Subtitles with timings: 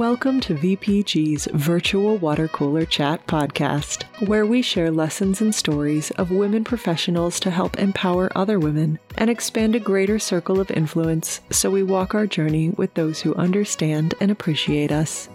[0.00, 6.30] Welcome to VPG's Virtual Water Cooler Chat podcast, where we share lessons and stories of
[6.30, 11.70] women professionals to help empower other women and expand a greater circle of influence so
[11.70, 15.28] we walk our journey with those who understand and appreciate us.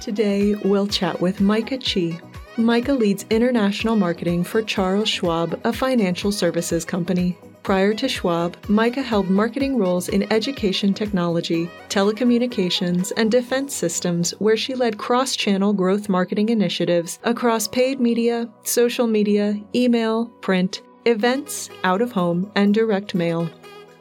[0.00, 2.20] Today, we'll chat with Micah Chi.
[2.58, 7.38] Micah leads international marketing for Charles Schwab, a financial services company.
[7.62, 14.56] Prior to Schwab, Micah held marketing roles in education technology, telecommunications, and defense systems, where
[14.56, 21.68] she led cross channel growth marketing initiatives across paid media, social media, email, print, events,
[21.84, 23.50] out of home, and direct mail.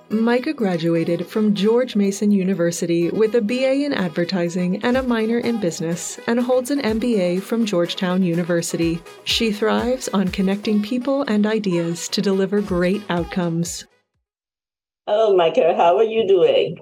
[0.09, 5.59] Micah graduated from George Mason University with a BA in advertising and a minor in
[5.59, 9.01] business and holds an MBA from Georgetown University.
[9.25, 13.85] She thrives on connecting people and ideas to deliver great outcomes.
[15.07, 15.75] Hello, Micah.
[15.75, 16.79] How are you doing?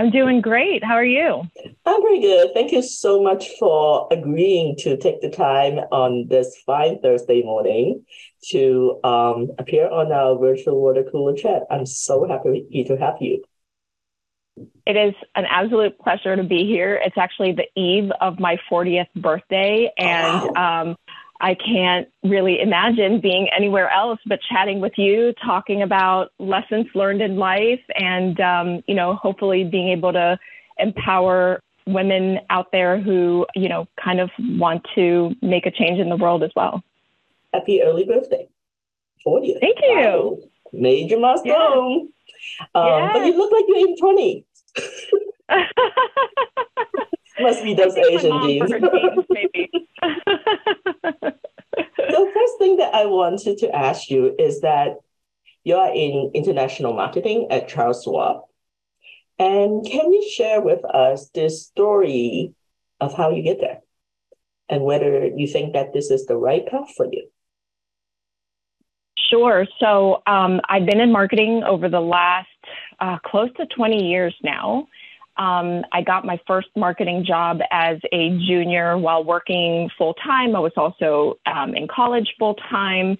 [0.00, 0.82] I'm doing great.
[0.82, 1.42] How are you?
[1.84, 2.54] I'm very good.
[2.54, 8.06] Thank you so much for agreeing to take the time on this fine Thursday morning
[8.48, 11.64] to um, appear on our virtual water cooler chat.
[11.70, 13.44] I'm so happy to have you.
[14.86, 16.98] It is an absolute pleasure to be here.
[17.04, 20.80] It's actually the eve of my 40th birthday, and wow.
[20.82, 20.96] um,
[21.40, 27.22] I can't really imagine being anywhere else but chatting with you, talking about lessons learned
[27.22, 30.38] in life, and um, you know, hopefully being able to
[30.78, 36.08] empower women out there who you know kind of want to make a change in
[36.10, 36.82] the world as well.
[37.54, 38.46] Happy early birthday,
[39.26, 39.60] 40th.
[39.60, 39.96] Thank you.
[39.96, 40.38] Wow.
[40.72, 42.08] Major milestone.
[42.74, 42.80] Yeah.
[42.80, 43.12] Um, yeah.
[43.12, 44.44] But you look like you're in 20.
[47.40, 48.70] Must be those Asian genes.
[49.30, 49.70] maybe.
[52.10, 54.96] the first thing that I wanted to ask you is that
[55.64, 58.42] you are in international marketing at Charles Schwab.
[59.38, 62.54] And can you share with us this story
[63.00, 63.80] of how you get there
[64.68, 67.28] and whether you think that this is the right path for you?
[69.30, 69.66] Sure.
[69.78, 72.48] So um, I've been in marketing over the last
[72.98, 74.88] uh, close to 20 years now.
[75.36, 80.54] Um, I got my first marketing job as a junior while working full time.
[80.54, 83.16] I was also um, in college full time,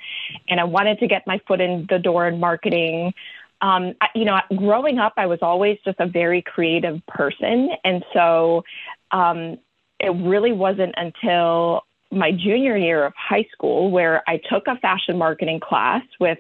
[0.48, 3.15] and I wanted to get my foot in the door in marketing.
[3.62, 8.04] Um, I, you know, growing up, I was always just a very creative person, and
[8.12, 8.65] so
[9.12, 9.59] um,
[9.98, 15.16] it really wasn't until my junior year of high school where I took a fashion
[15.16, 16.38] marketing class with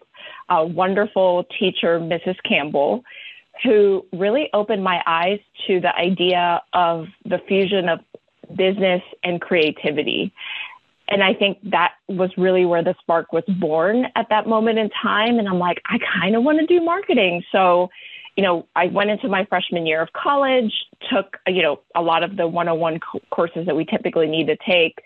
[0.48, 2.36] a wonderful teacher, Mrs.
[2.46, 3.04] Campbell
[3.62, 8.00] who really opened my eyes to the idea of the fusion of
[8.56, 10.32] business and creativity.
[11.08, 14.90] And I think that was really where the spark was born at that moment in
[15.02, 15.38] time.
[15.38, 17.42] And I'm like, I kind of want to do marketing.
[17.50, 17.90] So,
[18.36, 20.72] you know, I went into my freshman year of college,
[21.12, 24.56] took, you know, a lot of the 101 co- courses that we typically need to
[24.64, 25.02] take.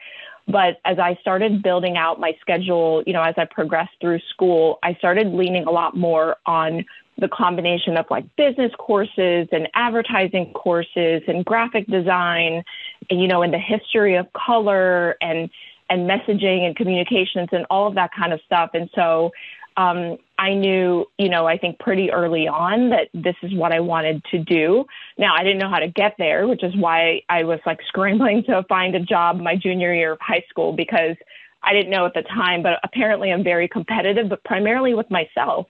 [0.47, 4.79] But as I started building out my schedule, you know, as I progressed through school,
[4.83, 6.85] I started leaning a lot more on
[7.19, 12.65] the combination of like business courses and advertising courses and graphic design,
[13.11, 15.51] and, you know, and the history of color and
[15.91, 18.71] and messaging and communications and all of that kind of stuff.
[18.73, 19.33] And so
[19.77, 23.81] um, I knew, you know, I think pretty early on that this is what I
[23.81, 24.87] wanted to do.
[25.19, 28.45] Now, I didn't know how to get there, which is why I was like scrambling
[28.45, 31.17] to find a job my junior year of high school because
[31.63, 35.67] I didn't know at the time, but apparently I'm very competitive, but primarily with myself.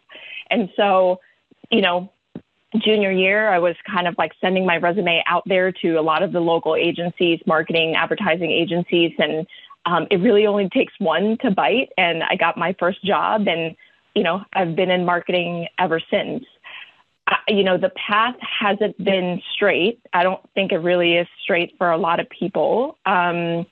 [0.51, 1.21] And so
[1.71, 2.13] you know,
[2.79, 6.23] junior year, I was kind of like sending my resume out there to a lot
[6.23, 9.47] of the local agencies, marketing, advertising agencies, and
[9.87, 11.91] um, it really only takes one to bite.
[11.97, 13.77] And I got my first job, and
[14.15, 16.45] you know, I've been in marketing ever since.
[17.27, 20.01] I, you know, the path hasn't been straight.
[20.13, 22.99] I don't think it really is straight for a lot of people.
[23.07, 23.67] Um,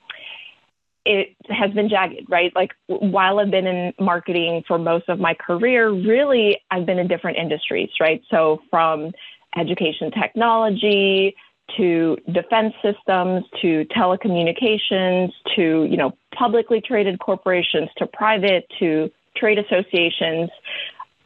[1.05, 2.53] it has been jagged, right?
[2.55, 7.07] Like while I've been in marketing for most of my career, really I've been in
[7.07, 8.21] different industries, right?
[8.29, 9.11] So from
[9.55, 11.35] education technology
[11.77, 19.57] to defense systems to telecommunications to, you know, publicly traded corporations to private to trade
[19.59, 20.49] associations.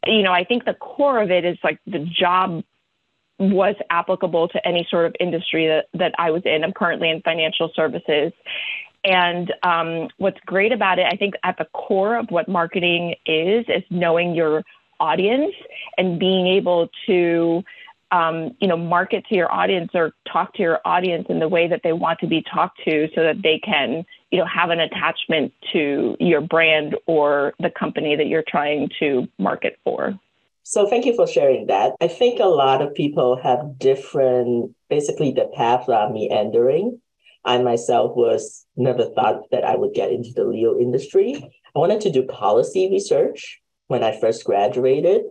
[0.06, 2.63] You know, I think the core of it is like the job
[3.39, 6.63] was applicable to any sort of industry that, that I was in.
[6.63, 8.31] I'm currently in financial services.
[9.07, 13.63] And um, what's great about it, I think at the core of what marketing is,
[13.69, 14.63] is knowing your
[15.00, 15.54] audience
[15.98, 17.63] and being able to,
[18.12, 21.69] um, you know, market to your audience or talk to your audience in the way
[21.69, 24.81] that they want to be talked to so that they can, you know, have an
[24.81, 30.19] attachment to your brand or the company that you're trying to market for.
[30.63, 31.94] So thank you for sharing that.
[32.01, 37.00] I think a lot of people have different, basically the path are meandering.
[37.47, 41.41] I myself was never thought that I would get into the legal industry.
[41.75, 45.23] I wanted to do policy research when I first graduated,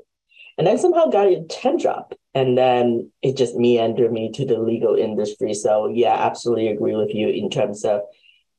[0.56, 2.14] and then somehow got a 10 job.
[2.34, 5.52] And then it just meandered me to the legal industry.
[5.52, 8.00] So yeah, absolutely agree with you in terms of,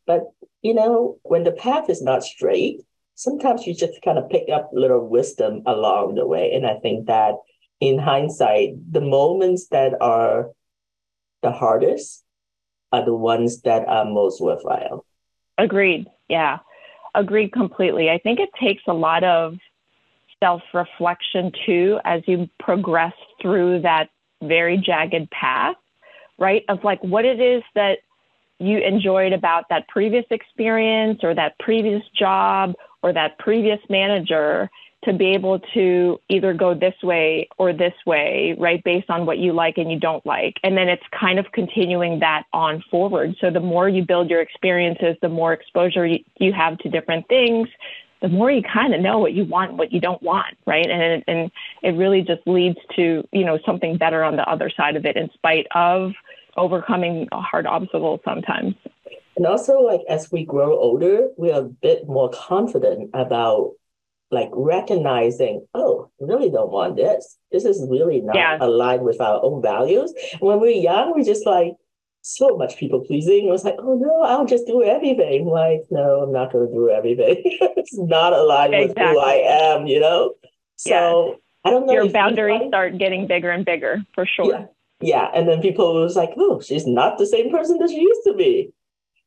[0.06, 0.24] but
[0.62, 2.82] you know, when the path is not straight,
[3.16, 6.54] sometimes you just kind of pick up little wisdom along the way.
[6.54, 7.36] And I think that
[7.80, 10.52] in hindsight, the moments that are
[11.42, 12.24] the hardest
[12.92, 15.06] are the ones that are most worthwhile.
[15.58, 16.08] Agreed.
[16.30, 16.60] Yeah.
[17.16, 18.10] Agreed completely.
[18.10, 19.58] I think it takes a lot of
[20.40, 24.10] self reflection too as you progress through that
[24.42, 25.76] very jagged path,
[26.38, 26.64] right?
[26.70, 28.00] Of like what it is that
[28.60, 32.74] you enjoyed about that previous experience or that previous job
[33.04, 34.70] or that previous manager
[35.08, 39.38] to be able to either go this way or this way, right, based on what
[39.38, 40.56] you like and you don't like.
[40.64, 43.36] And then it's kind of continuing that on forward.
[43.40, 47.70] So the more you build your experiences, the more exposure you, have to different things,
[48.22, 50.90] the more you kind of know what you want, what you don't want, right?
[50.90, 51.52] And it, and
[51.84, 55.16] it really just leads to, you know, something better on the other side of it
[55.16, 56.12] in spite of
[56.58, 58.76] overcoming a hard obstacles sometimes.
[59.38, 63.74] And also, like as we grow older, we are a bit more confident about
[64.32, 67.38] like recognizing, oh, really don't want this.
[67.52, 68.58] This is really not yeah.
[68.60, 70.14] aligned with our own values.
[70.40, 71.74] when we're young, we're just like
[72.22, 73.48] so much people pleasing.
[73.48, 75.46] It was like, oh no, I'll just do everything.
[75.46, 77.42] like, no, I'm not going to do everything.
[77.46, 79.06] it's not aligned exactly.
[79.06, 80.34] with who I am, you know.
[80.76, 81.36] So yeah.
[81.64, 81.94] I don't know.
[81.94, 84.52] Your boundaries start getting bigger and bigger for sure.
[84.52, 84.66] Yeah.
[85.00, 85.32] yeah.
[85.34, 88.34] And then people was like, oh, she's not the same person that she used to
[88.34, 88.72] be.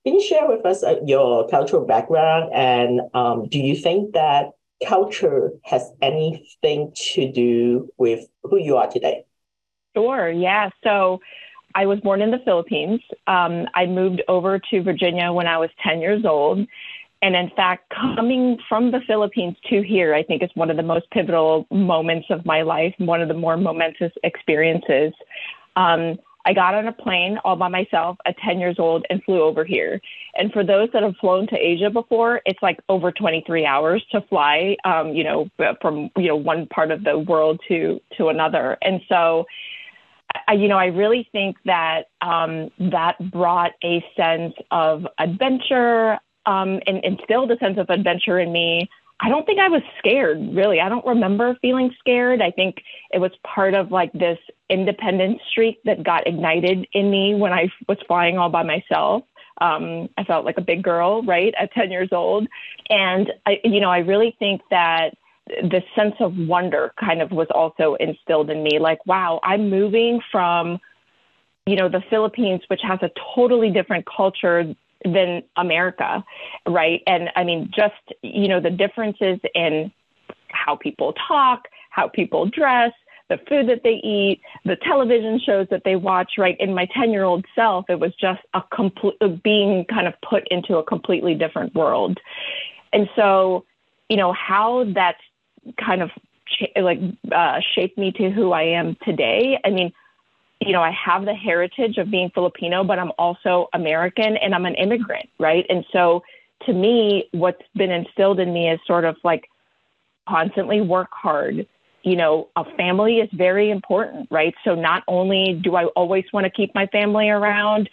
[0.05, 4.51] Can you share with us uh, your cultural background and um, do you think that
[4.87, 9.25] culture has anything to do with who you are today?
[9.97, 10.71] Sure, yeah.
[10.85, 11.21] So
[11.75, 13.01] I was born in the Philippines.
[13.27, 16.67] Um, I moved over to Virginia when I was 10 years old.
[17.23, 20.83] And in fact, coming from the Philippines to here, I think is one of the
[20.83, 25.13] most pivotal moments of my life, one of the more momentous experiences.
[25.77, 29.43] Um, I got on a plane all by myself at 10 years old and flew
[29.43, 30.01] over here.
[30.35, 34.23] And for those that have flown to Asia before, it's like over 23 hours to
[34.23, 35.51] fly, um, you know,
[35.81, 38.79] from, you know, one part of the world to, to another.
[38.83, 39.47] And so,
[40.49, 46.81] I, you know, I really think that um, that brought a sense of adventure um,
[46.87, 48.89] and instilled a sense of adventure in me
[49.23, 50.81] I don't think I was scared, really.
[50.81, 52.41] I don't remember feeling scared.
[52.41, 52.77] I think
[53.13, 54.39] it was part of like this
[54.71, 59.25] independence streak that got ignited in me when I was flying all by myself.
[59.61, 62.49] Um, I felt like a big girl, right, at 10 years old.
[62.89, 65.11] And I, you know, I really think that
[65.47, 68.79] the sense of wonder kind of was also instilled in me.
[68.79, 70.79] Like, wow, I'm moving from,
[71.67, 74.75] you know, the Philippines, which has a totally different culture
[75.05, 76.25] than America,
[76.67, 77.03] right?
[77.07, 79.93] And I mean, just, you know, the differences in
[80.49, 82.93] how people talk, how people dress,
[83.29, 86.57] the food that they eat, the television shows that they watch, right?
[86.59, 90.47] In my 10 year old self, it was just a complete being kind of put
[90.51, 92.19] into a completely different world.
[92.93, 93.65] And so,
[94.09, 95.21] you know, how that's
[95.83, 96.11] kind of
[96.77, 96.99] like
[97.33, 99.59] uh, shaped me to who I am today.
[99.65, 99.93] I mean,
[100.61, 104.67] you know, I have the heritage of being Filipino, but I'm also American and I'm
[104.67, 105.65] an immigrant, right?
[105.69, 106.23] And so
[106.67, 109.49] to me, what's been instilled in me is sort of like
[110.29, 111.67] constantly work hard.
[112.03, 114.55] You know, a family is very important, right?
[114.65, 117.89] So not only do I always want to keep my family around,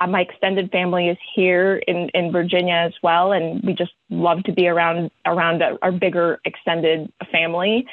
[0.00, 4.42] uh, my extended family is here in, in Virginia as well, and we just love
[4.44, 7.86] to be around around our bigger extended family.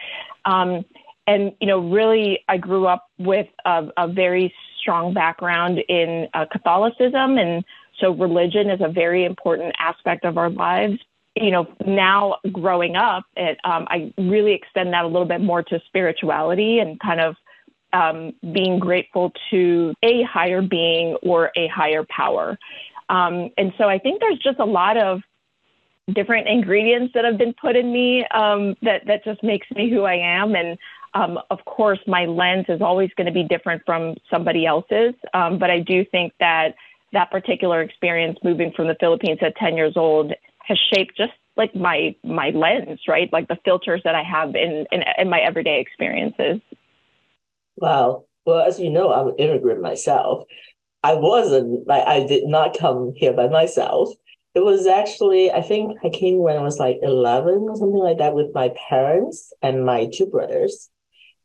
[0.44, 0.84] Um,
[1.28, 6.46] and you know, really, I grew up with a, a very strong background in uh,
[6.52, 7.64] Catholicism, and
[8.00, 11.00] so religion is a very important aspect of our lives.
[11.36, 15.64] You know, now growing up, it, um, I really extend that a little bit more
[15.64, 17.36] to spirituality and kind of
[17.94, 22.58] um, being grateful to a higher being or a higher power.
[23.10, 25.22] Um, and so I think there's just a lot of
[26.14, 30.04] different ingredients that have been put in me um, that that just makes me who
[30.04, 30.56] I am.
[30.56, 30.78] And
[31.14, 35.60] um, of course, my lens is always going to be different from somebody else's, um,
[35.60, 36.76] but I do think that
[37.14, 40.34] that particular experience moving from the Philippines at 10 years old
[40.66, 43.32] has shaped just like my my lens, right?
[43.32, 46.62] Like the filters that I have in in, in my everyday experiences.
[47.78, 48.26] Wow.
[48.46, 50.46] Well, as you know, I'm an immigrant myself.
[51.04, 54.10] I wasn't like I did not come here by myself.
[54.56, 58.20] It was actually, I think I came when I was like 11 or something like
[58.20, 60.90] that with my parents and my two brothers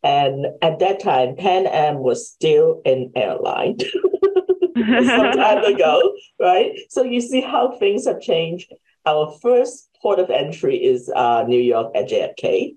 [0.02, 3.78] And at that time, Pan Am was still an airline
[4.76, 6.78] some time ago, right?
[6.88, 8.73] So you see how things have changed.
[9.07, 12.76] Our first port of entry is uh, New York at JFK.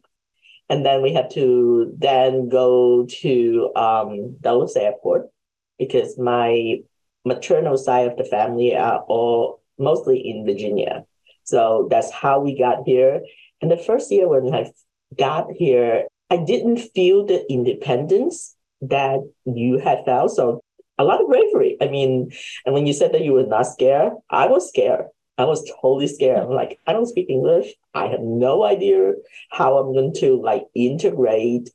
[0.70, 5.30] And then we have to then go to um, Dulles Airport
[5.78, 6.78] because my
[7.26, 11.04] maternal side of the family are all mostly in Virginia.
[11.44, 13.22] So that's how we got here.
[13.62, 14.72] And the first year when I
[15.18, 20.32] got here, I didn't feel the independence that you had felt.
[20.32, 20.62] So
[20.98, 21.78] a lot of bravery.
[21.82, 22.32] I mean,
[22.66, 25.06] and when you said that you were not scared, I was scared.
[25.38, 26.40] I was totally scared.
[26.40, 27.74] I'm like, I don't speak English.
[27.94, 29.14] I have no idea
[29.52, 31.70] how I'm going to like integrate.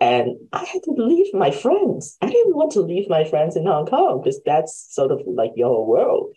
[0.00, 2.16] And I had to leave my friends.
[2.20, 5.52] I didn't want to leave my friends in Hong Kong because that's sort of like
[5.54, 6.34] your whole world.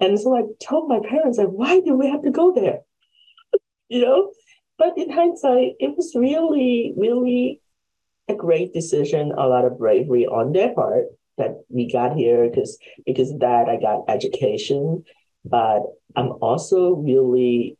[0.00, 2.80] And so I told my parents, like, why do we have to go there?
[3.88, 4.32] you know?
[4.78, 7.60] But in hindsight, it was really, really
[8.28, 11.06] a great decision, a lot of bravery on their part
[11.36, 15.04] that we got here because because of that I got education.
[15.44, 15.82] But
[16.16, 17.78] I'm also really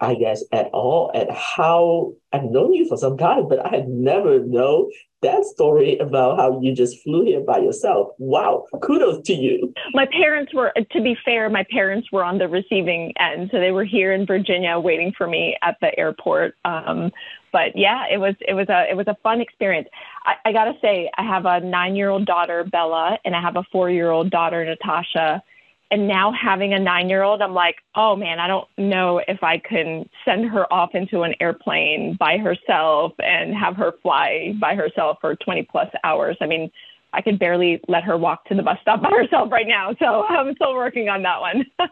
[0.00, 3.88] I guess, at all at how I've known you for some time, but I had
[3.88, 4.90] never known
[5.22, 8.08] that story about how you just flew here by yourself.
[8.18, 9.74] Wow, kudos to you.
[9.92, 13.72] My parents were, to be fair, my parents were on the receiving end, so they
[13.72, 16.54] were here in Virginia waiting for me at the airport.
[16.64, 17.12] Um,
[17.52, 19.88] but yeah, it was it was a it was a fun experience.
[20.24, 23.56] I, I gotta say, I have a nine year old daughter, Bella, and I have
[23.56, 25.42] a four year old daughter, Natasha
[25.90, 29.42] and now having a nine year old, I'm like, oh man, I don't know if
[29.42, 34.74] I can send her off into an airplane by herself and have her fly by
[34.76, 36.36] herself for 20 plus hours.
[36.40, 36.70] I mean,
[37.12, 39.94] I could barely let her walk to the bus stop by herself right now.
[39.98, 41.66] So I'm still working on that one.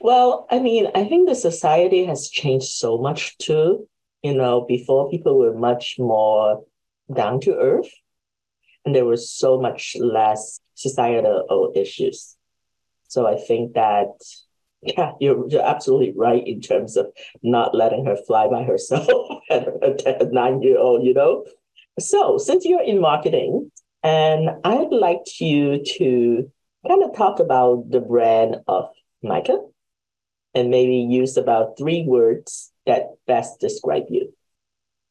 [0.00, 3.88] well, I mean, I think the society has changed so much too.
[4.22, 6.62] You know, before people were much more
[7.12, 7.90] down to earth
[8.84, 12.36] and there was so much less societal issues
[13.12, 14.08] so I think that
[14.82, 17.06] yeah, you're, you're absolutely right in terms of
[17.42, 19.06] not letting her fly by herself
[19.50, 21.44] at a nine year old, you know?
[22.00, 23.70] So, since you're in marketing,
[24.02, 26.50] and I'd like you to
[26.88, 28.88] kind of talk about the brand of
[29.22, 29.60] Micah
[30.54, 34.32] and maybe use about three words that best describe you.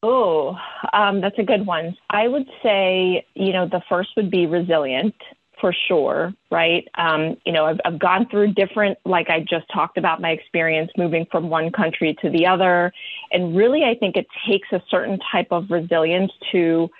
[0.02, 0.56] Oh,
[0.92, 1.96] um, that's a good one.
[2.10, 5.14] I would say, you know, the first would be resilient
[5.62, 6.88] for sure, right?
[6.98, 10.90] Um, you know, I've, I've gone through different, like I just talked about my experience
[10.98, 12.92] moving from one country to the other.
[13.30, 16.90] And really, I think it takes a certain type of resilience to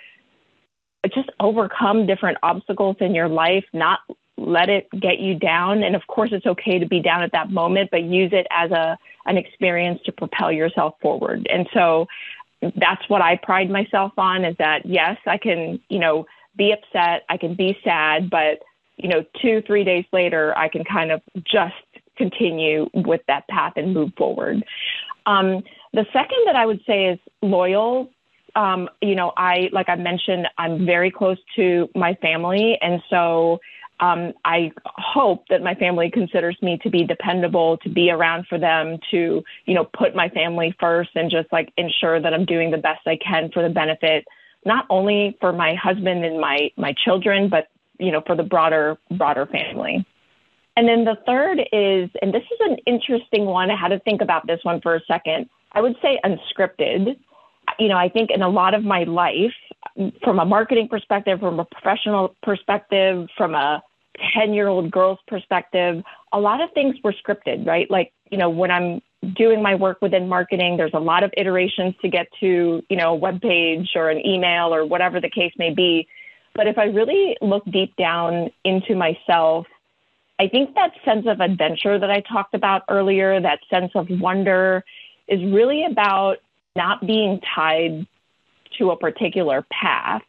[1.13, 3.99] just overcome different obstacles in your life, not
[4.37, 5.83] let it get you down.
[5.83, 8.71] And of course, it's okay to be down at that moment, but use it as
[8.71, 11.45] a, an experience to propel yourself forward.
[11.51, 12.07] And so
[12.61, 17.23] that's what I pride myself on is that, yes, I can, you know, be upset,
[17.29, 18.59] I can be sad, but
[18.97, 21.73] you know, two, three days later, I can kind of just
[22.15, 24.63] continue with that path and move forward.
[25.25, 28.09] Um, the second that I would say is loyal.
[28.55, 32.77] Um, you know, I, like I mentioned, I'm very close to my family.
[32.81, 33.59] And so
[33.99, 38.59] um, I hope that my family considers me to be dependable, to be around for
[38.59, 42.69] them, to, you know, put my family first and just like ensure that I'm doing
[42.69, 44.25] the best I can for the benefit
[44.65, 48.97] not only for my husband and my my children, but you know for the broader
[49.11, 50.05] broader family.
[50.75, 53.69] And then the third is, and this is an interesting one.
[53.69, 55.47] I had to think about this one for a second.
[55.73, 57.17] I would say unscripted.
[57.79, 59.53] You know, I think in a lot of my life,
[60.23, 63.83] from a marketing perspective, from a professional perspective, from a
[64.35, 67.89] 10 year old girl's perspective, a lot of things were scripted, right?
[67.89, 69.01] Like, you know, when I'm
[69.35, 73.11] doing my work within marketing, there's a lot of iterations to get to, you know,
[73.11, 76.07] a web page or an email or whatever the case may be.
[76.55, 79.65] But if I really look deep down into myself,
[80.39, 84.83] I think that sense of adventure that I talked about earlier, that sense of wonder,
[85.27, 86.37] is really about
[86.75, 88.05] not being tied
[88.77, 90.23] to a particular path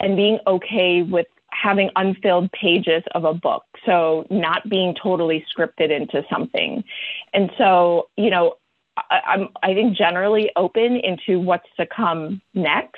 [0.00, 3.64] and being okay with having unfilled pages of a book.
[3.86, 6.82] So not being totally scripted into something.
[7.32, 8.56] And so, you know,
[8.96, 12.96] I, I'm, I think generally open into what's to come next.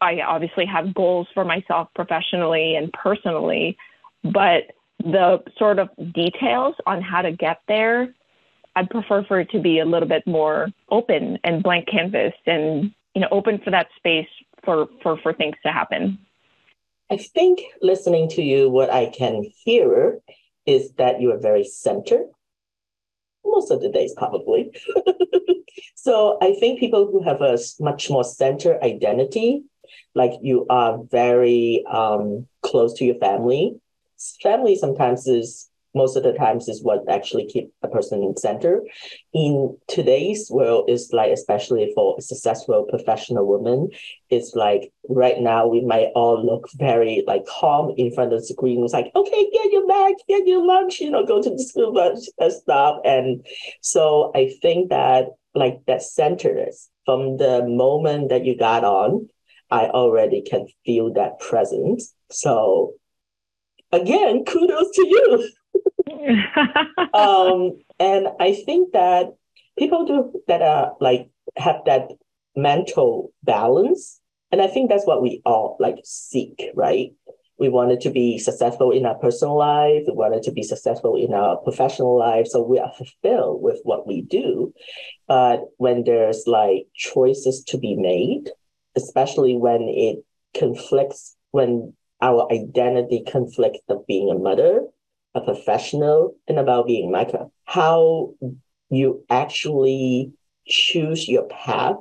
[0.00, 3.76] I obviously have goals for myself professionally and personally,
[4.24, 8.14] but the sort of details on how to get there,
[8.74, 12.92] I'd prefer for it to be a little bit more open and blank canvas and,
[13.14, 14.28] you know, open for that space
[14.64, 16.18] for, for, for things to happen.
[17.10, 20.20] I think listening to you, what I can hear
[20.64, 22.26] is that you are very centered,
[23.44, 24.72] most of the days, probably.
[25.94, 29.62] so I think people who have a much more center identity
[30.14, 33.78] like you are very um, close to your family.
[34.42, 38.82] Family sometimes is most of the times is what actually keep a person in center.
[39.32, 43.88] In today's world, is like especially for successful professional woman,
[44.30, 48.46] it's like right now we might all look very like calm in front of the
[48.46, 48.84] screen.
[48.84, 51.92] It's like okay, get your bag, get your lunch, you know, go to the school
[51.92, 52.98] bus and stuff.
[53.04, 53.44] And
[53.80, 59.28] so I think that like that centeredness from the moment that you got on,
[59.70, 62.14] I already can feel that presence.
[62.30, 62.94] So
[63.92, 65.48] again, kudos to you.
[67.14, 69.34] um, and I think that
[69.78, 72.10] people do that are like have that
[72.54, 74.20] mental balance.
[74.52, 77.12] And I think that's what we all like seek, right?
[77.58, 80.02] We wanted to be successful in our personal life.
[80.06, 82.46] We wanted to be successful in our professional life.
[82.48, 84.74] So we are fulfilled with what we do.
[85.26, 88.50] But when there's like choices to be made,
[88.94, 90.18] especially when it
[90.54, 94.82] conflicts, when our identity conflicts of being a mother,
[95.36, 97.46] a professional, and about being Micah.
[97.64, 98.34] How
[98.88, 100.32] you actually
[100.66, 101.96] choose your path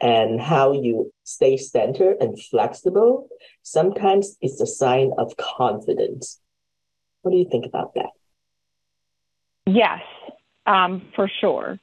[0.00, 3.28] and how you stay centered and flexible,
[3.62, 6.40] sometimes it's a sign of confidence.
[7.22, 8.10] What do you think about that?
[9.66, 10.00] Yes,
[10.66, 11.78] um, for sure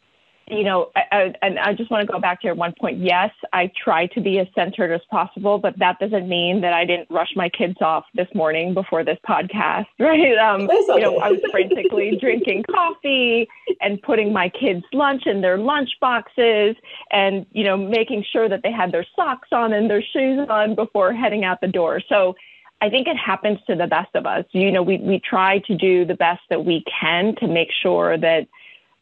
[0.50, 3.00] you know, I, I, and I just want to go back to your one point.
[3.00, 6.86] Yes, I try to be as centered as possible, but that doesn't mean that I
[6.86, 10.38] didn't rush my kids off this morning before this podcast, right?
[10.38, 10.76] Um, okay.
[10.88, 13.48] You know, I was frantically drinking coffee
[13.82, 16.76] and putting my kids' lunch in their lunch boxes,
[17.12, 20.76] and you know, making sure that they had their socks on and their shoes on
[20.76, 22.02] before heading out the door.
[22.08, 22.36] So.
[22.82, 24.46] I think it happens to the best of us.
[24.52, 28.18] You know, we, we try to do the best that we can to make sure
[28.18, 28.48] that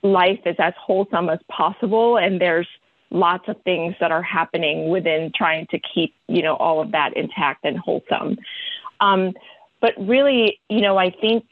[0.04, 2.68] life is as wholesome as possible and there's
[3.10, 7.16] lots of things that are happening within trying to keep you know all of that
[7.16, 8.38] intact and wholesome.
[9.00, 9.34] Um,
[9.80, 11.46] but really you know i think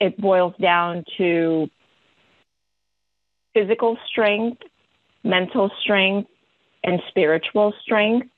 [0.00, 1.68] it boils down to
[3.54, 4.62] physical strength
[5.22, 6.30] mental strength
[6.82, 8.28] and spiritual strength.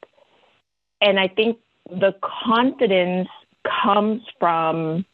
[1.00, 3.28] And i think the confidence
[3.82, 5.04] comes from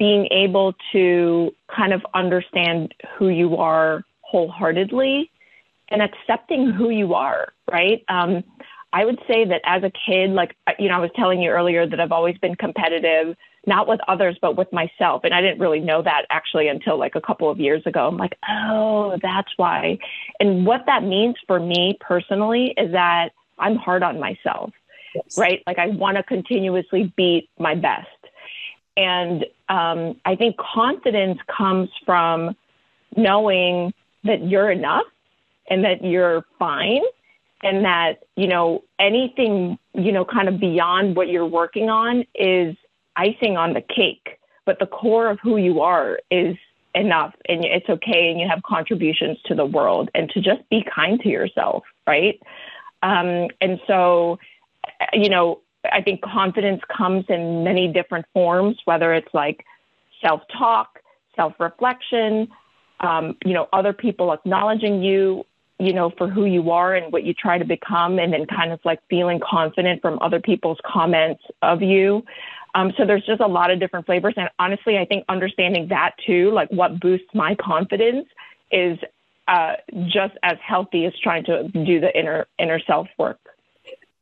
[0.00, 5.30] being able to kind of understand who you are wholeheartedly
[5.88, 8.02] and accepting who you are, right?
[8.08, 8.42] Um,
[8.94, 11.86] I would say that as a kid, like, you know, I was telling you earlier
[11.86, 13.36] that I've always been competitive,
[13.66, 15.22] not with others, but with myself.
[15.24, 18.08] And I didn't really know that actually until like a couple of years ago.
[18.08, 19.98] I'm like, oh, that's why.
[20.40, 24.70] And what that means for me personally is that I'm hard on myself,
[25.14, 25.36] yes.
[25.36, 25.62] right?
[25.66, 28.08] Like, I want to continuously beat my best.
[28.96, 32.56] And um, I think confidence comes from
[33.16, 33.92] knowing
[34.24, 35.06] that you're enough
[35.68, 37.02] and that you're fine
[37.62, 42.76] and that, you know, anything, you know, kind of beyond what you're working on is
[43.16, 44.38] icing on the cake.
[44.64, 46.56] But the core of who you are is
[46.94, 50.84] enough and it's okay and you have contributions to the world and to just be
[50.92, 52.40] kind to yourself, right?
[53.02, 54.38] Um, and so,
[55.12, 59.64] you know, I think confidence comes in many different forms, whether it's like
[60.20, 61.00] self talk,
[61.36, 62.48] self reflection,
[63.00, 65.46] um, you know, other people acknowledging you,
[65.78, 68.72] you know, for who you are and what you try to become, and then kind
[68.72, 72.22] of like feeling confident from other people's comments of you.
[72.74, 74.34] Um, so there's just a lot of different flavors.
[74.36, 78.28] And honestly, I think understanding that too, like what boosts my confidence
[78.70, 78.98] is
[79.48, 79.74] uh,
[80.06, 83.38] just as healthy as trying to do the inner inner self work.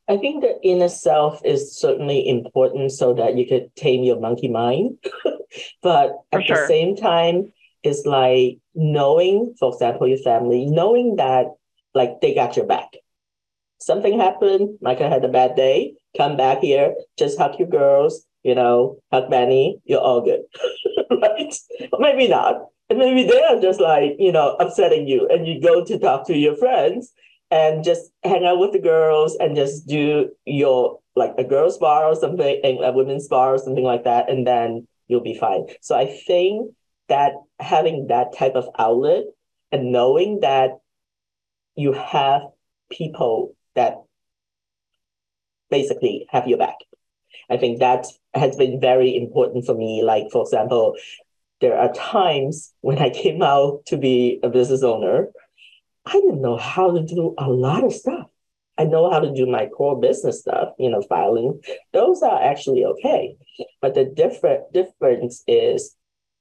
[0.09, 4.47] I think the inner self is certainly important so that you could tame your monkey
[4.47, 4.97] mind.
[5.83, 6.61] but at sure.
[6.61, 11.45] the same time, it's like knowing, for example, your family, knowing that
[11.93, 12.97] like they got your back.
[13.79, 18.55] Something happened, Micah had a bad day, come back here, just hug your girls, you
[18.55, 20.41] know, hug Benny, you're all good.
[21.21, 21.53] right?
[21.99, 22.65] maybe not.
[22.89, 26.25] And maybe they are just like, you know, upsetting you and you go to talk
[26.27, 27.13] to your friends
[27.51, 32.05] and just hang out with the girls and just do your like a girls bar
[32.05, 35.65] or something and a women's bar or something like that and then you'll be fine.
[35.81, 36.73] So i think
[37.07, 39.23] that having that type of outlet
[39.71, 40.71] and knowing that
[41.75, 42.41] you have
[42.91, 43.95] people that
[45.69, 46.75] basically have your back
[47.49, 50.03] i think that has been very important for me.
[50.03, 50.95] Like for example
[51.61, 55.27] there are times when i came out to be a business owner
[56.09, 58.27] I didn't know how to do a lot of stuff.
[58.79, 61.61] I know how to do my core business stuff, you know, filing.
[61.93, 63.35] Those are actually okay.
[63.79, 65.95] But the different difference is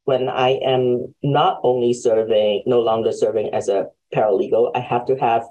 [0.04, 5.16] when I am not only serving, no longer serving as a paralegal, I have to
[5.16, 5.44] have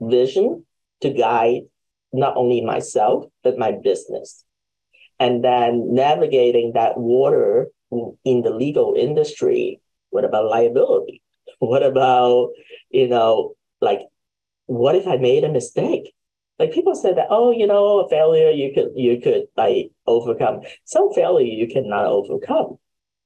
[0.00, 0.64] vision
[1.00, 1.62] to guide
[2.12, 4.44] not only myself, but my business.
[5.18, 7.68] And then navigating that water
[8.24, 9.80] in the legal industry.
[10.10, 11.21] What about liability?
[11.62, 12.54] What about,
[12.90, 14.00] you know, like,
[14.66, 16.12] what if I made a mistake?
[16.58, 20.62] Like people said that, oh, you know, a failure you could you could like overcome.
[20.86, 22.78] Some failure you cannot overcome.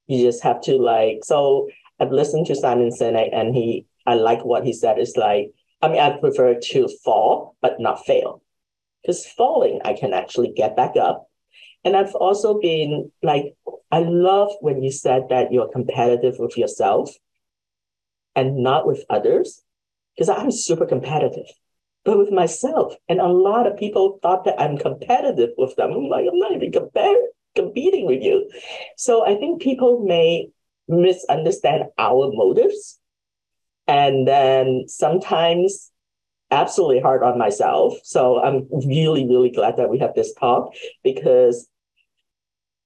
[0.07, 4.45] You just have to like so I've listened to Simon Sinek and he I like
[4.45, 4.99] what he said.
[4.99, 8.43] It's like, I mean, I prefer to fall, but not fail.
[9.01, 11.27] Because falling, I can actually get back up.
[11.85, 13.55] And I've also been like,
[13.91, 17.17] I love when you said that you're competitive with yourself
[18.37, 19.63] and not with others.
[20.15, 21.47] Because I'm super competitive,
[22.05, 22.95] but with myself.
[23.09, 25.93] And a lot of people thought that I'm competitive with them.
[25.93, 27.17] I'm like, I'm not even compare,
[27.55, 28.49] competing with you.
[28.97, 30.49] So I think people may
[30.89, 32.99] misunderstand our motives
[33.87, 35.91] and then sometimes
[36.51, 37.95] absolutely hard on myself.
[38.05, 40.73] So I'm really, really glad that we have this talk
[41.03, 41.69] because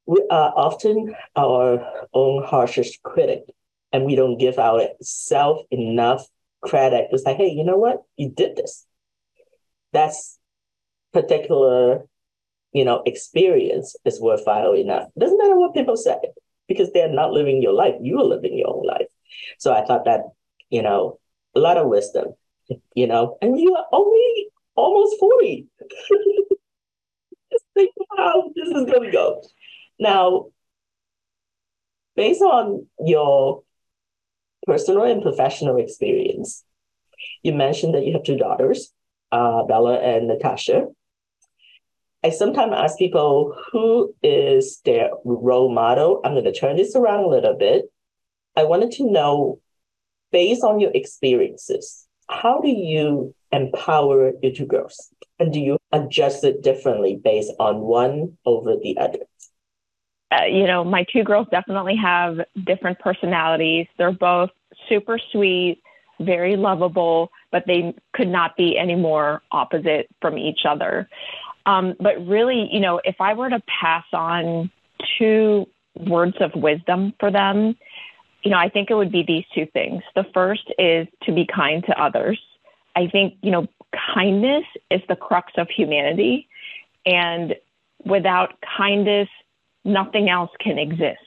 [0.06, 3.42] we are often our own harshest critic
[3.92, 6.26] and we don't give ourselves enough
[6.62, 8.02] credit to say, hey, you know what?
[8.16, 8.86] You did this.
[9.92, 10.38] That's
[11.12, 12.04] particular,
[12.72, 15.08] you know, experience is worthwhile enough.
[15.18, 16.16] Doesn't matter what people say
[16.68, 17.94] because they're not living your life.
[18.00, 19.08] You are living your own life.
[19.58, 20.22] So I thought that
[20.70, 21.18] you know,
[21.54, 22.28] a lot of wisdom,
[22.94, 25.66] you know, and you are only almost 40.
[27.52, 29.42] Just think how this is going to go.
[29.98, 30.46] Now,
[32.14, 33.62] based on your
[34.66, 36.64] personal and professional experience,
[37.42, 38.92] you mentioned that you have two daughters,
[39.32, 40.86] uh, Bella and Natasha.
[42.22, 46.20] I sometimes ask people who is their role model.
[46.24, 47.86] I'm going to turn this around a little bit.
[48.56, 49.60] I wanted to know
[50.30, 55.12] based on your experiences, how do you empower your two girls?
[55.38, 59.20] And do you adjust it differently based on one over the other?
[60.32, 63.86] Uh, you know, my two girls definitely have different personalities.
[63.98, 64.50] They're both
[64.88, 65.82] super sweet,
[66.20, 71.08] very lovable, but they could not be any more opposite from each other.
[71.66, 74.70] Um, but really, you know, if I were to pass on
[75.18, 75.66] two
[75.96, 77.76] words of wisdom for them,
[78.42, 80.02] you know, I think it would be these two things.
[80.14, 82.40] The first is to be kind to others.
[82.96, 83.66] I think, you know,
[84.14, 86.48] kindness is the crux of humanity.
[87.04, 87.54] And
[88.04, 89.28] without kindness,
[89.84, 91.20] nothing else can exist,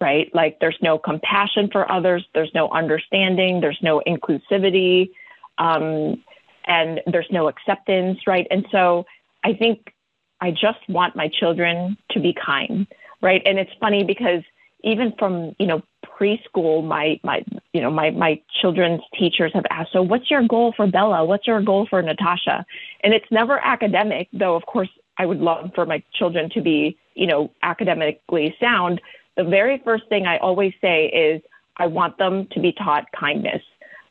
[0.00, 0.30] right?
[0.34, 5.10] Like there's no compassion for others, there's no understanding, there's no inclusivity,
[5.58, 6.22] um,
[6.66, 8.46] and there's no acceptance, right?
[8.50, 9.04] And so
[9.44, 9.92] I think
[10.40, 12.86] I just want my children to be kind,
[13.22, 13.42] right?
[13.44, 14.42] And it's funny because
[14.84, 19.92] even from, you know, preschool, my my you know my my children's teachers have asked,
[19.92, 21.24] so what's your goal for Bella?
[21.24, 22.64] What's your goal for Natasha?
[23.02, 24.54] And it's never academic, though.
[24.54, 29.00] Of course, I would love for my children to be you know academically sound.
[29.36, 31.42] The very first thing I always say is
[31.76, 33.62] I want them to be taught kindness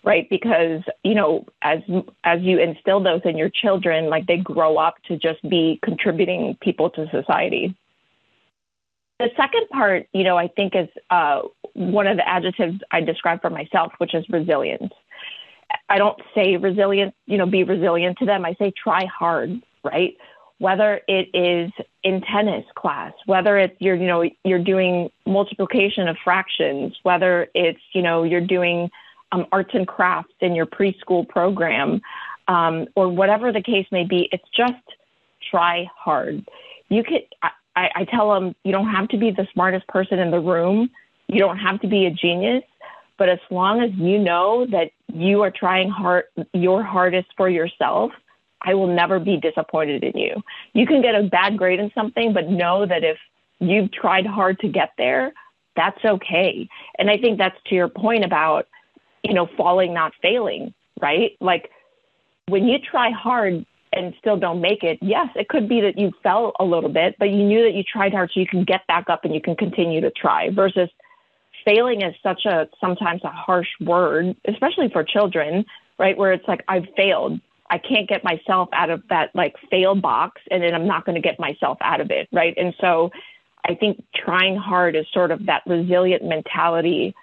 [0.03, 1.79] right because you know as
[2.23, 6.55] as you instill those in your children like they grow up to just be contributing
[6.61, 7.75] people to society
[9.19, 11.41] the second part, you know, I think is uh,
[11.73, 14.93] one of the adjectives I describe for myself, which is resilience.
[15.89, 18.45] I don't say resilient, you know, be resilient to them.
[18.45, 20.15] I say try hard, right?
[20.59, 21.71] Whether it is
[22.03, 27.79] in tennis class, whether it's you're, you know, you're doing multiplication of fractions, whether it's,
[27.93, 28.89] you know, you're doing
[29.31, 32.01] um, arts and crafts in your preschool program,
[32.47, 34.73] um, or whatever the case may be, it's just
[35.51, 36.47] try hard.
[36.89, 40.31] You could, I, I tell them you don't have to be the smartest person in
[40.31, 40.89] the room.
[41.27, 42.63] You don't have to be a genius.
[43.17, 48.11] But as long as you know that you are trying hard, your hardest for yourself,
[48.67, 50.43] I will never be disappointed in you.
[50.73, 53.17] You can get a bad grade in something, but know that if
[53.59, 55.33] you've tried hard to get there,
[55.75, 56.67] that's okay.
[56.99, 58.67] And I think that's to your point about,
[59.23, 61.31] you know, falling, not failing, right?
[61.39, 61.71] Like
[62.47, 66.11] when you try hard, and still don't make it, yes, it could be that you
[66.21, 68.85] fell a little bit, but you knew that you tried hard so you can get
[68.87, 70.89] back up and you can continue to try versus
[71.65, 75.65] failing is such a sometimes a harsh word, especially for children,
[75.97, 76.17] right?
[76.17, 77.39] Where it's like, I've failed.
[77.69, 81.15] I can't get myself out of that like fail box and then I'm not going
[81.15, 82.53] to get myself out of it, right?
[82.57, 83.11] And so
[83.65, 87.13] I think trying hard is sort of that resilient mentality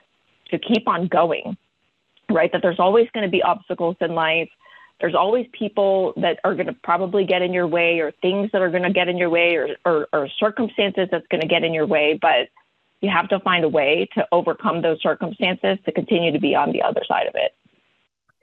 [0.50, 1.56] to keep on going,
[2.30, 2.52] right?
[2.52, 4.50] That there's always going to be obstacles in life
[5.00, 8.62] there's always people that are going to probably get in your way or things that
[8.62, 11.64] are going to get in your way or, or, or circumstances that's going to get
[11.64, 12.48] in your way but
[13.00, 16.72] you have to find a way to overcome those circumstances to continue to be on
[16.72, 17.54] the other side of it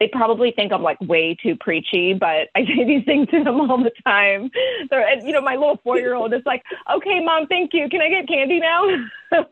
[0.02, 3.70] they probably think I'm like way too preachy, but I say these things to them
[3.70, 4.50] all the time.
[4.90, 7.88] They're, and, you know, my little four year old is like, okay, mom, thank you.
[7.88, 8.82] Can I get candy now?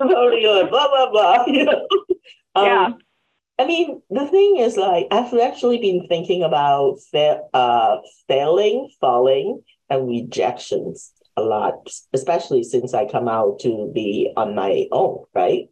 [0.00, 0.70] totally good.
[0.70, 1.44] Blah, blah, blah.
[1.46, 1.86] You know?
[2.56, 2.88] um, yeah.
[3.60, 9.62] I mean, the thing is, like, I've actually been thinking about fa- uh, failing, falling,
[9.88, 15.68] and rejections a lot, especially since I come out to be on my own, right?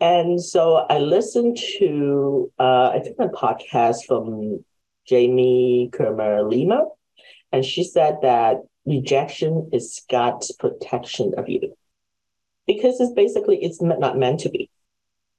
[0.00, 4.64] And so I listened to, uh, I think, a podcast from
[5.06, 6.86] Jamie Kern Lima,
[7.52, 11.74] and she said that rejection is God's protection of you
[12.66, 14.70] because it's basically it's not meant to be.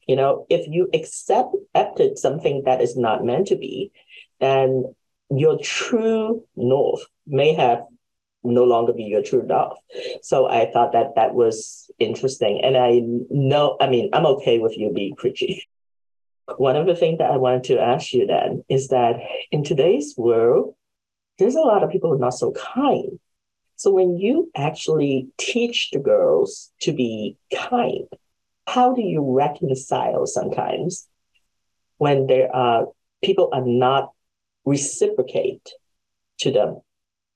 [0.07, 3.91] You know, if you accept accepted something that is not meant to be,
[4.39, 4.93] then
[5.29, 7.83] your true north may have
[8.45, 9.77] no longer be your true love.
[10.21, 12.61] So I thought that that was interesting.
[12.63, 15.67] And I know, I mean, I'm okay with you being preachy.
[16.57, 19.15] One of the things that I wanted to ask you then is that
[19.51, 20.75] in today's world,
[21.39, 23.19] there's a lot of people who are not so kind.
[23.77, 28.07] So when you actually teach the girls to be kind,
[28.67, 31.07] how do you reconcile sometimes
[31.97, 32.87] when there are
[33.23, 34.11] people are not
[34.65, 35.69] reciprocate
[36.39, 36.81] to them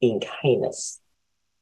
[0.01, 0.99] in kindness.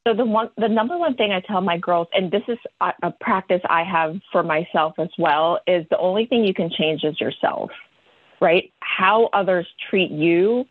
[0.08, 2.94] So the one, the number one thing I tell my girls, and this is a,
[3.04, 7.04] a practice I have for myself as well, is the only thing you can change
[7.04, 7.72] is yourself,
[8.40, 8.72] right?
[8.80, 10.66] How others treat you,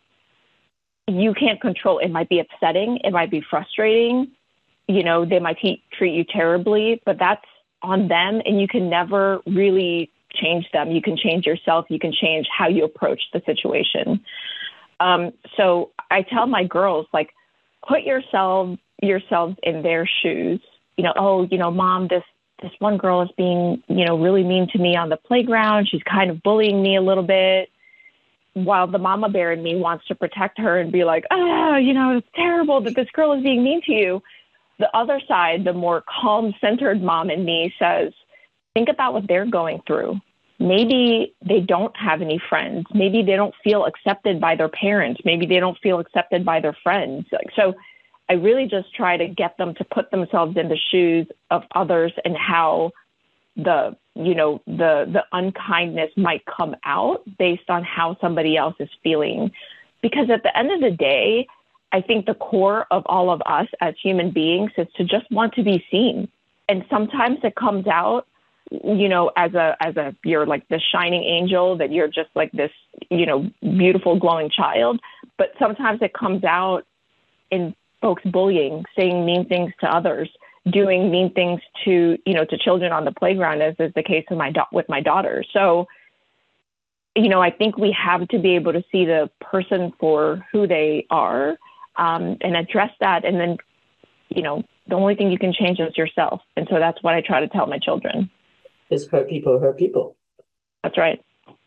[1.07, 1.99] you can't control.
[1.99, 4.31] It might be upsetting, it might be frustrating,
[4.87, 7.45] you know, they might treat you terribly, but that's
[7.83, 10.91] on them, and you can never really change them.
[10.91, 11.85] You can change yourself.
[11.89, 14.23] You can change how you approach the situation.
[14.99, 17.29] Um, so I tell my girls like
[17.85, 20.61] put yourself yourselves in their shoes.
[20.97, 22.23] You know, oh, you know, mom, this
[22.61, 25.87] this one girl is being, you know, really mean to me on the playground.
[25.89, 27.69] She's kind of bullying me a little bit.
[28.53, 31.93] While the mama bear in me wants to protect her and be like, oh, you
[31.93, 34.23] know, it's terrible that this girl is being mean to you.
[34.79, 38.13] The other side, the more calm centered mom in me says,
[38.73, 40.19] think about what they're going through
[40.59, 42.85] maybe they don't have any friends.
[42.93, 45.21] Maybe they don't feel accepted by their parents.
[45.23, 47.27] Maybe they don't feel accepted by their friends.
[47.55, 47.75] So
[48.29, 52.11] I really just try to get them to put themselves in the shoes of others
[52.25, 52.91] and how
[53.57, 58.89] the you know the the unkindness might come out based on how somebody else is
[59.03, 59.51] feeling
[60.01, 61.47] because at the end of the day
[61.91, 65.53] i think the core of all of us as human beings is to just want
[65.53, 66.27] to be seen
[66.69, 68.27] and sometimes it comes out
[68.71, 72.51] you know, as a as a you're like the shining angel that you're just like
[72.51, 72.71] this,
[73.09, 74.99] you know, beautiful glowing child.
[75.37, 76.85] But sometimes it comes out
[77.49, 80.29] in folks bullying, saying mean things to others,
[80.69, 84.25] doing mean things to you know to children on the playground, as is the case
[84.29, 85.45] with my da- with my daughter.
[85.53, 85.87] So,
[87.15, 90.67] you know, I think we have to be able to see the person for who
[90.67, 91.57] they are
[91.95, 93.57] um, and address that, and then,
[94.27, 96.41] you know, the only thing you can change is yourself.
[96.57, 98.29] And so that's what I try to tell my children
[98.89, 100.15] is hurt people hurt people.
[100.83, 101.19] That's right.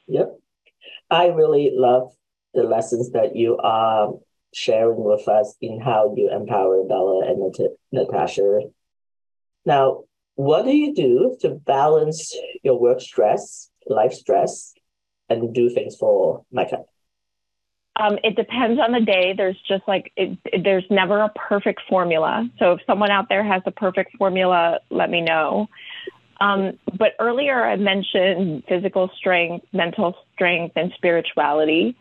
[0.07, 0.39] Yep.
[1.11, 2.13] I really love
[2.55, 4.13] the lessons that you are
[4.53, 8.61] sharing with us in how you empower Bella and Nat- Natasha.
[9.65, 10.05] Now,
[10.35, 14.75] what do you do to balance your work stress, life stress,
[15.29, 16.85] and do things for Micah?
[17.97, 19.35] Um, it depends on the day.
[19.37, 22.49] There's just like, it, it, there's never a perfect formula.
[22.59, 25.69] So if someone out there has a perfect formula, let me know.
[26.41, 31.97] Um, but earlier I mentioned physical strength, mental strength, and spirituality.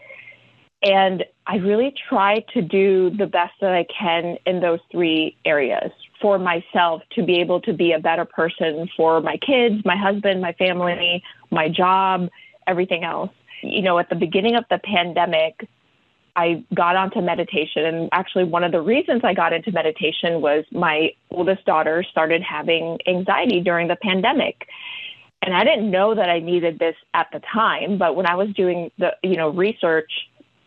[0.82, 5.92] And I really try to do the best that I can in those three areas
[6.22, 10.42] for myself to be able to be a better person for my kids, my husband,
[10.42, 11.22] my family,
[11.52, 12.30] my job,
[12.66, 13.32] everything else.
[13.62, 15.68] You know, at the beginning of the pandemic,
[16.36, 17.86] I got onto meditation.
[17.86, 22.42] And actually, one of the reasons I got into meditation was my oldest daughter started
[22.42, 24.68] having anxiety during the pandemic.
[25.42, 28.50] And I didn't know that I needed this at the time, but when I was
[28.50, 30.12] doing the, you know, research,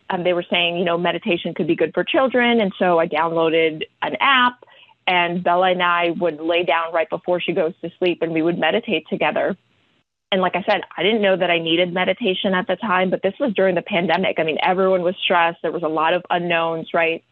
[0.09, 2.59] um, they were saying, you know, meditation could be good for children.
[2.59, 4.63] And so I downloaded an app
[5.05, 8.41] and Bella and I would lay down right before she goes to sleep and we
[8.41, 9.57] would meditate together
[10.33, 13.21] and like I said, I didn't know that I needed meditation at the time, but
[13.21, 14.39] this was during the pandemic.
[14.39, 15.59] I mean, everyone was stressed.
[15.61, 17.23] There was a lot of unknowns, right?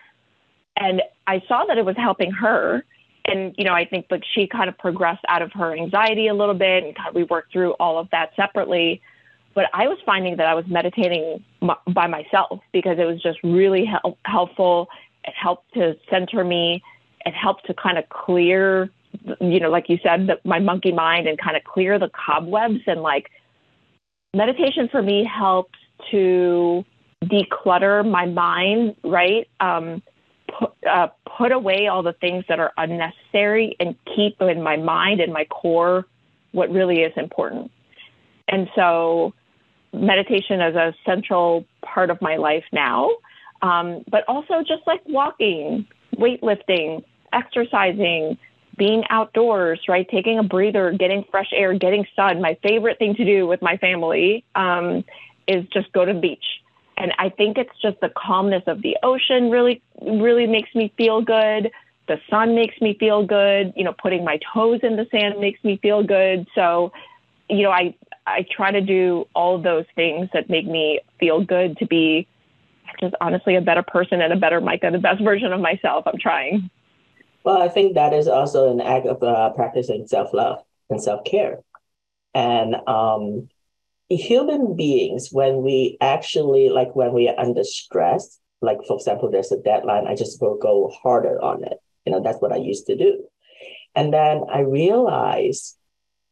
[0.78, 2.86] And I saw that it was helping her.
[3.26, 6.36] And, you know, I think like she kind of progressed out of her anxiety a
[6.36, 9.02] little bit and kind of we worked through all of that separately.
[9.56, 13.40] But I was finding that I was meditating m- by myself because it was just
[13.44, 14.90] really hel- helpful.
[15.24, 16.84] It helped to center me.
[17.26, 18.92] It helped to kind of clear
[19.39, 22.82] you know, like you said, the, my monkey mind and kind of clear the cobwebs
[22.88, 23.30] and like
[24.34, 25.78] meditation for me helps
[26.12, 26.84] to
[27.24, 29.47] declutter my mind, right?
[29.60, 30.02] Um,
[30.47, 35.19] put, uh, put away all the things that are unnecessary and keep in my mind
[35.19, 36.06] and my core
[36.52, 37.71] what really is important.
[38.47, 39.34] And so,
[39.93, 43.10] meditation is a central part of my life now,
[43.62, 48.38] um, but also just like walking, weightlifting, exercising,
[48.82, 50.10] being outdoors, right?
[50.10, 52.41] Taking a breather, getting fresh air, getting sun.
[52.41, 55.06] My favorite thing to do with my family um,
[55.48, 56.44] is just go to the beach.
[56.98, 61.22] And I think it's just the calmness of the ocean really, really makes me feel
[61.22, 61.70] good.
[62.08, 63.72] The sun makes me feel good.
[63.76, 66.48] You know, putting my toes in the sand makes me feel good.
[66.56, 66.91] So,
[67.52, 67.94] you know, I,
[68.26, 72.28] I try to do all those things that make me feel good to be
[73.00, 76.08] just honestly a better person and a better Micah, the best version of myself.
[76.08, 76.72] I'm trying.
[77.43, 81.23] Well, I think that is also an act of uh, practicing self love and self
[81.25, 81.60] care.
[82.34, 83.49] And um,
[84.10, 89.51] human beings, when we actually, like when we are under stress, like for example, there's
[89.51, 91.77] a deadline, I just will go harder on it.
[92.06, 93.23] You know, that's what I used to do.
[93.95, 95.77] And then I realized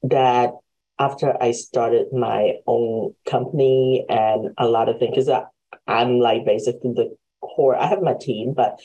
[0.04, 0.52] that
[0.98, 5.44] after I started my own company and a lot of things, because
[5.88, 8.80] I'm like basically the core, I have my team, but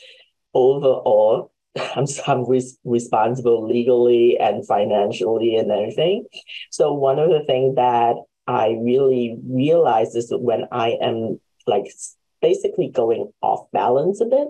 [0.53, 1.51] overall,
[1.95, 6.25] I'm, I'm res- responsible legally and financially and everything.
[6.71, 8.15] So one of the things that
[8.47, 11.85] I really realize is when I am like
[12.41, 14.47] basically going off balance a bit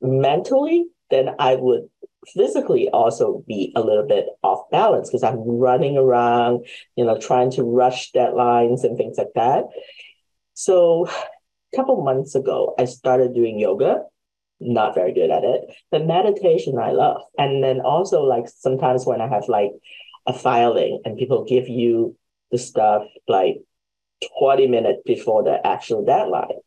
[0.00, 1.88] mentally, then I would
[2.34, 7.50] physically also be a little bit off balance because I'm running around, you know, trying
[7.52, 9.64] to rush deadlines and things like that.
[10.54, 14.02] So a couple months ago, I started doing yoga
[14.60, 15.74] not very good at it.
[15.90, 17.22] But meditation I love.
[17.38, 19.72] And then also like sometimes when I have like
[20.26, 22.16] a filing and people give you
[22.50, 23.56] the stuff like
[24.38, 26.58] 20 minutes before the actual deadline.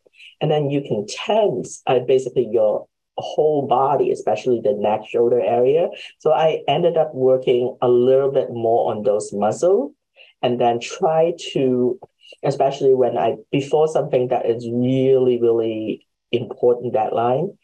[0.41, 5.89] And then you can tense uh, basically your whole body, especially the neck shoulder area.
[6.19, 9.93] So I ended up working a little bit more on those muscles
[10.41, 11.99] and then try to,
[12.43, 17.57] especially when I, before something that is really, really important deadline,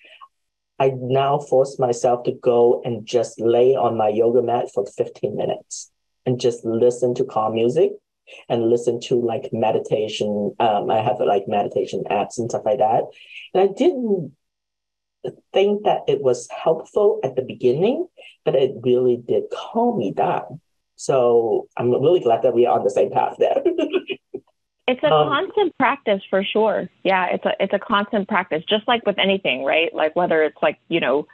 [0.79, 5.35] I now force myself to go and just lay on my yoga mat for 15
[5.35, 5.91] minutes
[6.25, 7.91] and just listen to calm music
[8.47, 10.55] and listen to like meditation.
[10.59, 13.03] Um, I have like meditation apps and stuff like that.
[13.53, 14.35] And I didn't
[15.53, 18.07] think that it was helpful at the beginning,
[18.45, 20.61] but it really did calm me down.
[20.95, 23.58] So I'm really glad that we are on the same path there.
[24.89, 26.89] It's a um, constant practice for sure.
[27.03, 29.93] Yeah, it's a it's a constant practice, just like with anything, right?
[29.93, 31.27] Like whether it's like you know,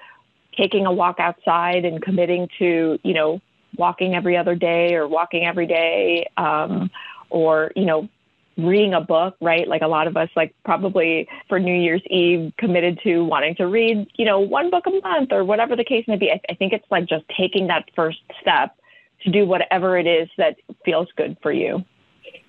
[0.58, 3.40] taking a walk outside and committing to you know
[3.78, 6.92] walking every other day or walking every day, um,
[7.30, 8.10] or you know
[8.58, 9.70] reading a book, right?
[9.70, 13.68] Like a lot of us, like probably for New Year's Eve, committed to wanting to
[13.68, 16.30] read, you know, one book a month or whatever the case may be.
[16.30, 18.76] I, I think it's like just taking that first step
[19.24, 21.84] to do whatever it is that feels good for you.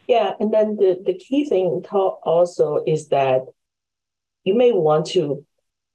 [0.08, 3.42] Yeah, and then the, the key thing also is that
[4.44, 5.44] you may want to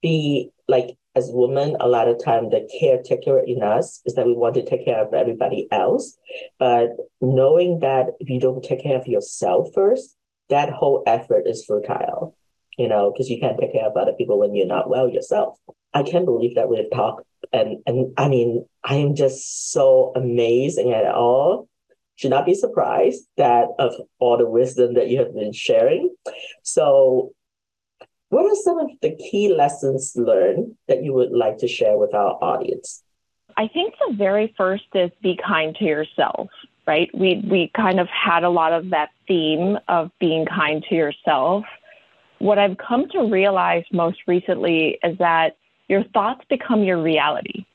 [0.01, 4.33] be like as women, a lot of time the caretaker in us is that we
[4.33, 6.17] want to take care of everybody else.
[6.57, 10.15] But knowing that if you don't take care of yourself first,
[10.49, 12.35] that whole effort is futile,
[12.77, 15.57] you know, because you can't take care of other people when you're not well yourself.
[15.93, 20.93] I can't believe that we've talked and and I mean, I am just so amazing
[20.93, 21.67] at all
[22.21, 26.13] should not be surprised that of all the wisdom that you have been sharing.
[26.61, 27.33] So,
[28.29, 32.13] what are some of the key lessons learned that you would like to share with
[32.13, 33.03] our audience?
[33.57, 36.49] I think the very first is be kind to yourself,
[36.85, 37.09] right?
[37.11, 41.65] We we kind of had a lot of that theme of being kind to yourself.
[42.37, 45.57] What I've come to realize most recently is that
[45.89, 47.65] your thoughts become your reality.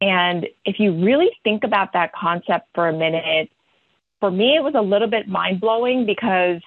[0.00, 3.50] And if you really think about that concept for a minute,
[4.20, 6.60] for me, it was a little bit mind blowing because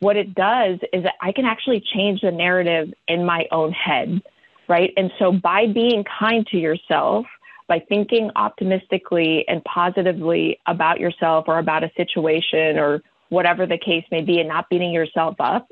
[0.00, 4.22] what it does is that I can actually change the narrative in my own head,
[4.68, 4.92] right?
[4.96, 7.26] And so by being kind to yourself,
[7.68, 14.04] by thinking optimistically and positively about yourself or about a situation or whatever the case
[14.10, 15.68] may be and not beating yourself up,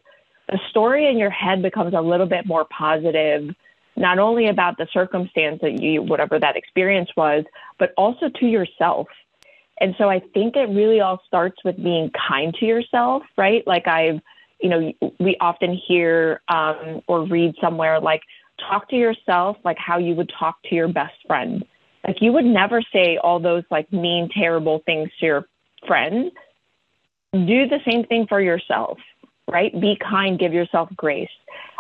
[0.48, 3.54] the story in your head becomes a little bit more positive,
[3.96, 7.44] not only about the circumstance that you, whatever that experience was,
[7.78, 9.08] but also to yourself.
[9.80, 13.66] And so I think it really all starts with being kind to yourself, right?
[13.66, 14.20] Like I've,
[14.60, 18.22] you know, we often hear um, or read somewhere like,
[18.68, 21.64] talk to yourself like how you would talk to your best friend.
[22.06, 25.48] Like you would never say all those like mean, terrible things to your
[25.86, 26.30] friend.
[27.32, 28.98] Do the same thing for yourself,
[29.46, 29.78] right?
[29.80, 31.28] Be kind, give yourself grace.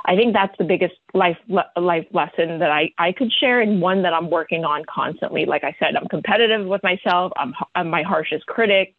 [0.04, 1.38] I think that's the biggest life
[1.76, 5.44] life lesson that I, I could share and one that I'm working on constantly.
[5.44, 7.32] Like I said, I'm competitive with myself.
[7.36, 8.94] I'm, I'm my harshest critic.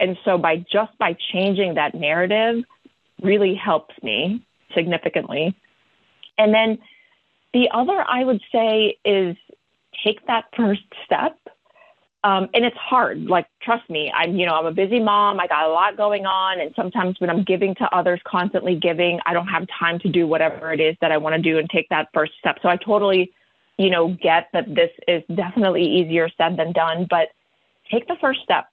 [0.00, 2.64] And so by just by changing that narrative
[3.22, 5.56] really helps me significantly.
[6.36, 6.78] And then
[7.52, 9.36] the other I would say is
[10.04, 11.38] take that first step.
[12.24, 13.26] Um, and it's hard.
[13.26, 15.38] Like, trust me, I'm, you know, I'm a busy mom.
[15.38, 16.58] I got a lot going on.
[16.58, 20.26] And sometimes when I'm giving to others, constantly giving, I don't have time to do
[20.26, 22.56] whatever it is that I want to do and take that first step.
[22.62, 23.30] So I totally,
[23.76, 27.28] you know, get that this is definitely easier said than done, but
[27.90, 28.68] take the first step.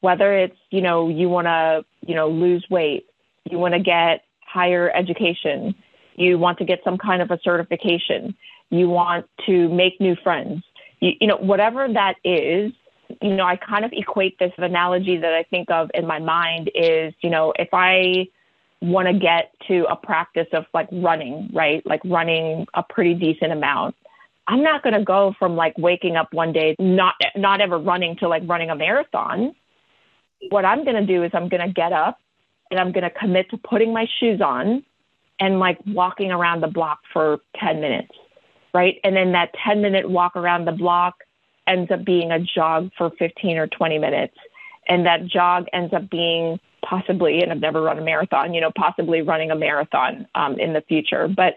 [0.00, 3.06] Whether it's, you know, you want to, you know, lose weight,
[3.50, 5.74] you want to get higher education,
[6.16, 8.36] you want to get some kind of a certification,
[8.68, 10.62] you want to make new friends,
[11.00, 12.72] you, you know, whatever that is,
[13.20, 16.70] you know, I kind of equate this analogy that I think of in my mind
[16.74, 18.28] is, you know, if I
[18.80, 21.86] want to get to a practice of like running, right?
[21.86, 23.94] Like running a pretty decent amount.
[24.48, 28.16] I'm not going to go from like waking up one day not not ever running
[28.16, 29.54] to like running a marathon.
[30.50, 32.18] What I'm going to do is I'm going to get up
[32.72, 34.84] and I'm going to commit to putting my shoes on
[35.38, 38.10] and like walking around the block for 10 minutes,
[38.74, 38.96] right?
[39.04, 41.22] And then that 10 minute walk around the block
[41.66, 44.36] ends up being a jog for 15 or 20 minutes.
[44.88, 48.72] And that jog ends up being possibly, and I've never run a marathon, you know,
[48.76, 51.28] possibly running a marathon um, in the future.
[51.28, 51.54] But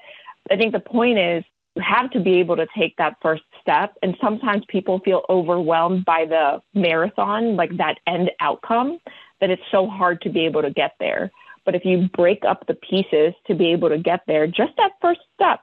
[0.51, 1.43] I think the point is
[1.75, 3.95] you have to be able to take that first step.
[4.01, 8.99] And sometimes people feel overwhelmed by the marathon, like that end outcome,
[9.41, 11.31] that it's so hard to be able to get there.
[11.65, 14.91] But if you break up the pieces to be able to get there, just that
[15.01, 15.61] first step,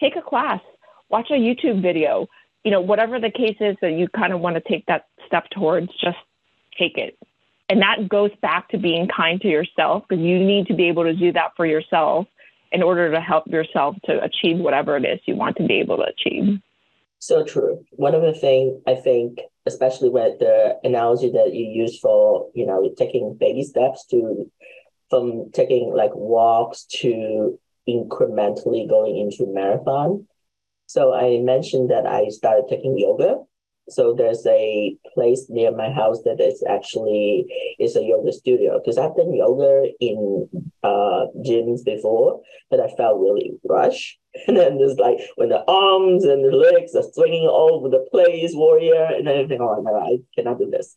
[0.00, 0.60] take a class,
[1.10, 2.26] watch a YouTube video,
[2.64, 5.48] you know, whatever the case is that you kind of want to take that step
[5.50, 6.16] towards, just
[6.78, 7.16] take it.
[7.68, 11.04] And that goes back to being kind to yourself because you need to be able
[11.04, 12.26] to do that for yourself
[12.72, 15.96] in order to help yourself to achieve whatever it is you want to be able
[15.98, 16.58] to achieve.
[17.20, 17.84] So true.
[17.92, 22.66] One of the things I think, especially with the analogy that you use for, you
[22.66, 24.50] know, taking baby steps to
[25.08, 27.58] from taking like walks to
[27.88, 30.26] incrementally going into marathon,
[30.86, 33.36] so I mentioned that I started taking yoga.
[33.90, 37.46] So there's a place near my house that is actually
[37.78, 40.48] is a yoga studio because I've done yoga in
[40.82, 44.18] uh, gyms before, but I felt really rushed.
[44.48, 48.04] And then there's like when the arms and the legs are swinging all over the
[48.10, 49.60] place, warrior, and everything.
[49.60, 50.96] Oh my god, I cannot do this.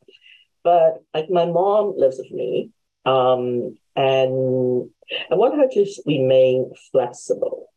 [0.64, 2.72] But like my mom lives with me,
[3.06, 4.90] um, and
[5.30, 7.68] I want her to remain flexible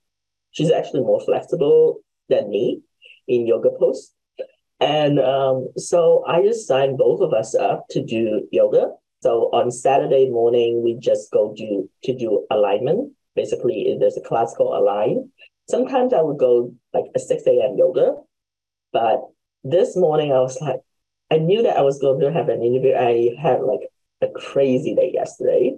[0.51, 2.81] she's actually more flexible than me
[3.29, 4.13] in yoga pose.
[4.81, 8.93] And um, so I just signed both of us up to do yoga.
[9.23, 13.13] So on Saturday morning, we just go do to do alignment.
[13.37, 15.31] Basically, there's a class called Align.
[15.69, 17.77] Sometimes I would go like a 6 a.m.
[17.77, 18.15] yoga,
[18.93, 19.21] but
[19.63, 20.81] this morning I was like,
[21.31, 22.95] I knew that I was going to have an interview.
[22.95, 23.81] I had like
[24.21, 25.77] a crazy day yesterday.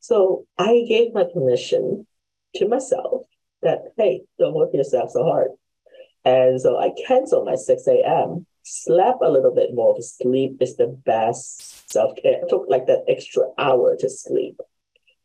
[0.00, 2.06] So I gave my permission
[2.56, 3.22] to myself
[3.62, 5.48] that, hey, don't work yourself so hard.
[6.24, 9.94] And so I canceled my 6 a.m., slept a little bit more.
[9.94, 12.40] because Sleep is the best self care.
[12.48, 14.60] took like that extra hour to sleep.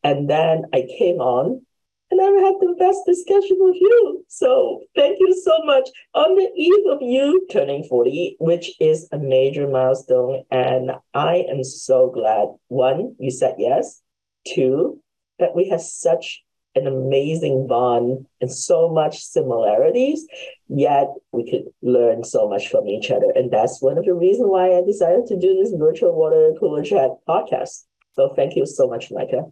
[0.04, 1.62] And then I came on
[2.10, 4.26] and I had the best discussion with you.
[4.30, 9.18] So thank you so much on the eve of you turning 40, which is a
[9.18, 10.44] major milestone.
[10.50, 14.02] And I am so glad one, you said yes.
[14.48, 15.02] Two,
[15.40, 16.44] that we have such
[16.78, 20.26] an amazing bond and so much similarities,
[20.70, 23.32] yet we could learn so much from each other.
[23.36, 26.84] And that's one of the reasons why I decided to do this virtual water cooler
[26.84, 27.86] chat podcast.
[28.14, 29.46] So thank you so much, Micah.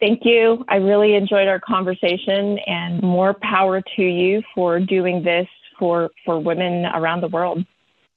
[0.00, 0.64] Thank you.
[0.68, 5.48] I really enjoyed our conversation and more power to you for doing this
[5.78, 7.64] for, for women around the world.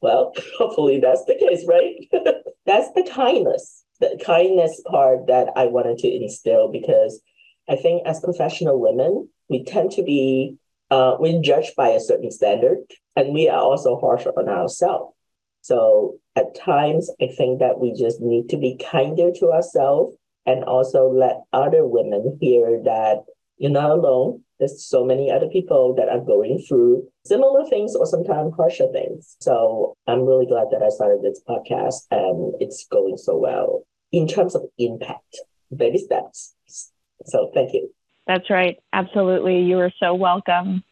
[0.02, 1.96] Well, hopefully that's the case, right?
[2.66, 7.22] that's the kindness, the kindness part that I wanted to instill because
[7.70, 10.58] I think as professional women, we tend to be
[10.90, 12.78] uh, we judge by a certain standard,
[13.16, 15.16] and we are also harsh on ourselves.
[15.62, 20.64] So at times, I think that we just need to be kinder to ourselves and
[20.64, 23.24] also let other women hear that
[23.58, 24.44] you're not alone.
[24.60, 29.38] There's so many other people that are going through similar things or sometimes harsher things.
[29.40, 33.86] So I'm really glad that I started this podcast and it's going so well.
[34.12, 35.40] In terms of impact,
[35.76, 36.56] baby steps,
[37.26, 37.90] so thank you.
[38.28, 38.78] That's right.
[38.94, 39.62] Absolutely.
[39.62, 40.84] You are so welcome.